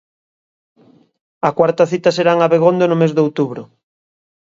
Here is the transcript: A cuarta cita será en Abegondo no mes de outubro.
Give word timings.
A 1.47 1.49
cuarta 1.57 1.89
cita 1.91 2.09
será 2.17 2.31
en 2.35 2.41
Abegondo 2.45 2.83
no 2.87 2.99
mes 3.01 3.11
de 3.13 3.23
outubro. 3.25 3.61